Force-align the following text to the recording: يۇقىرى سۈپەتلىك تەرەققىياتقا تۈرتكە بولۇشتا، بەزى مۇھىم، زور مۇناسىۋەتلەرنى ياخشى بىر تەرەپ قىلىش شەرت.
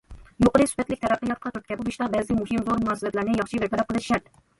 يۇقىرى 0.43 0.65
سۈپەتلىك 0.69 1.01
تەرەققىياتقا 1.03 1.51
تۈرتكە 1.57 1.77
بولۇشتا، 1.81 2.07
بەزى 2.15 2.37
مۇھىم، 2.39 2.63
زور 2.71 2.81
مۇناسىۋەتلەرنى 2.87 3.37
ياخشى 3.43 3.61
بىر 3.65 3.71
تەرەپ 3.75 3.93
قىلىش 3.93 4.09
شەرت. 4.13 4.33